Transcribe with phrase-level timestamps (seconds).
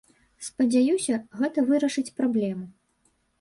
[0.45, 2.65] Спадзяюся, гэта вырашыць праблему.